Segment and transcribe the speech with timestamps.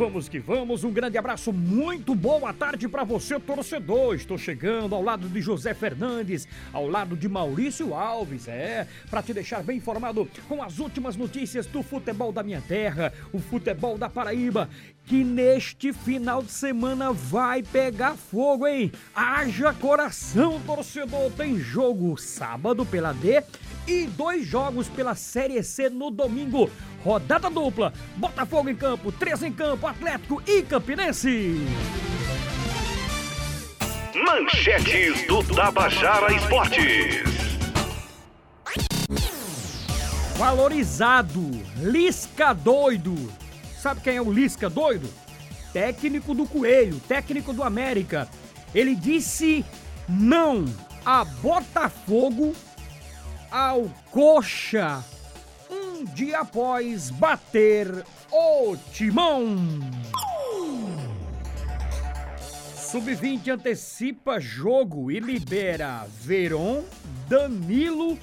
[0.00, 0.82] vamos que vamos.
[0.82, 4.14] Um grande abraço, muito boa tarde para você, torcedor.
[4.14, 9.34] Estou chegando ao lado de José Fernandes, ao lado de Maurício Alves, é, para te
[9.34, 14.08] deixar bem informado com as últimas notícias do futebol da minha terra, o futebol da
[14.08, 14.70] Paraíba,
[15.04, 18.90] que neste final de semana vai pegar fogo, hein?
[19.14, 21.30] Haja coração, torcedor.
[21.32, 23.42] Tem jogo sábado pela D
[23.86, 26.70] e dois jogos pela Série C no domingo.
[27.02, 31.56] Rodada dupla, Botafogo em campo, três em campo, Atlético e Campinense.
[34.14, 37.22] Manchetes do Tabajara Esportes.
[40.36, 43.14] Valorizado, Lisca doido.
[43.78, 45.08] Sabe quem é o Lisca doido?
[45.72, 48.28] Técnico do Coelho, técnico do América.
[48.74, 49.64] Ele disse
[50.08, 50.64] não
[51.04, 52.54] a Botafogo,
[53.50, 55.04] ao Coxa
[55.70, 59.56] um dia após bater o Timão.
[62.74, 66.82] Sub-20 antecipa jogo e libera Veron,
[67.28, 68.18] Danilo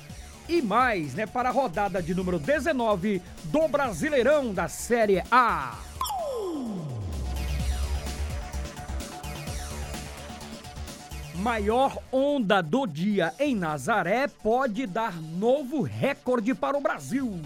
[0.49, 5.86] e mais, né, para a rodada de número 19 do Brasileirão da Série A.
[11.47, 17.39] Maior onda do dia em Nazaré pode dar novo recorde para o Brasil.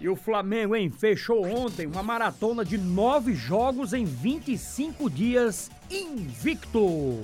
[0.00, 7.18] E o Flamengo, hein, fechou ontem uma maratona de nove jogos em 25 dias invicto.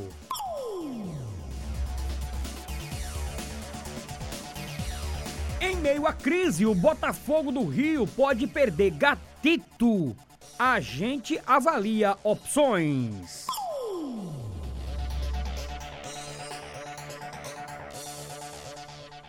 [5.61, 10.17] Em meio à crise, o Botafogo do Rio pode perder Gatito
[10.59, 13.47] a gente avalia opções.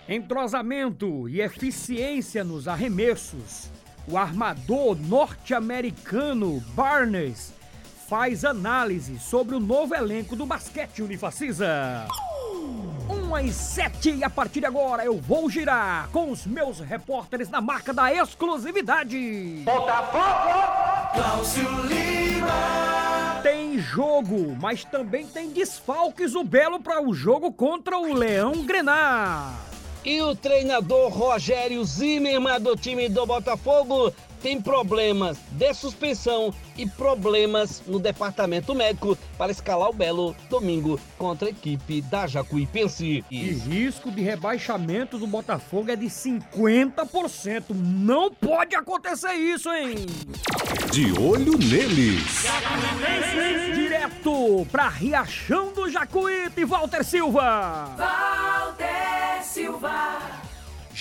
[0.09, 3.69] Entrosamento e eficiência nos arremessos.
[4.05, 7.53] O armador norte-americano Barnes
[8.09, 12.07] faz análise sobre o novo elenco do basquete Unifacisa.
[13.09, 17.49] 1 às 7 e a partir de agora eu vou girar com os meus repórteres
[17.49, 19.63] na marca da exclusividade.
[19.63, 20.90] Botafogo!
[21.13, 23.41] Cláudio Lima!
[23.43, 29.70] Tem jogo, mas também tem desfalques o Belo para o jogo contra o Leão Grenar.
[30.03, 37.83] E o treinador Rogério Zimmermann do time do Botafogo tem problemas de suspensão e problemas
[37.85, 43.23] no departamento médico para escalar o Belo domingo contra a equipe da Jacuipense.
[43.29, 47.65] E risco de rebaixamento do Botafogo é de 50%.
[47.69, 50.07] Não pode acontecer isso, hein?
[50.91, 52.45] De olho neles.
[53.75, 57.95] Direto para Riachão do Jacuípe, Walter Silva.
[57.95, 58.30] Walter Silva.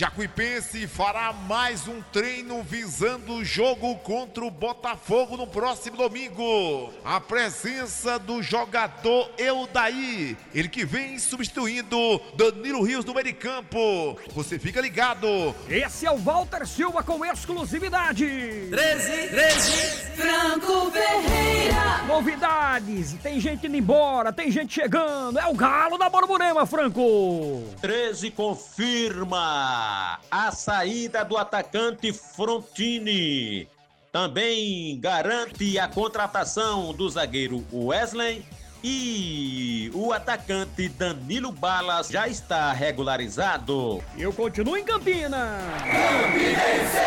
[0.00, 6.90] Jacuipense fará mais um treino visando o jogo contra o Botafogo no próximo domingo.
[7.04, 14.16] A presença do jogador Eudaí, ele que vem substituindo Danilo Rios no meio de campo.
[14.32, 15.54] Você fica ligado.
[15.68, 18.24] Esse é o Walter Silva com exclusividade.
[18.70, 19.72] 13, 13,
[20.16, 22.04] Franco Ferreira.
[22.08, 25.38] Novidades, tem gente indo embora, tem gente chegando.
[25.38, 27.62] É o Galo da Borborema, Franco.
[27.82, 29.89] 13 confirma
[30.30, 33.68] a saída do atacante Frontini.
[34.12, 38.44] Também garante a contratação do zagueiro Wesley
[38.82, 44.02] e o atacante Danilo Balas já está regularizado.
[44.18, 45.58] Eu continuo em Campina.
[45.78, 46.98] Campinense,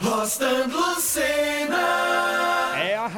[0.00, 1.95] Rostando Cena.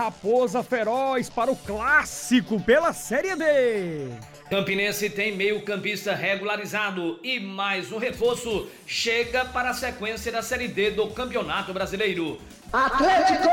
[0.09, 4.09] Raposa Feroz para o clássico pela Série D.
[4.49, 10.93] Campinense tem meio-campista regularizado e mais um reforço chega para a sequência da Série D
[10.93, 12.41] do Campeonato Brasileiro.
[12.73, 13.51] Atlético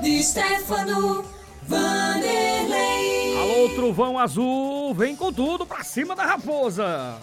[0.00, 1.24] de Stefano
[1.64, 3.36] Vanderlei.
[3.40, 7.18] Alô, Trovão Azul, vem com tudo pra cima da Raposa.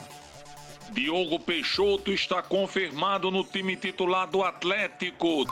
[0.92, 5.46] Diogo Peixoto está confirmado no time titular do Atlético.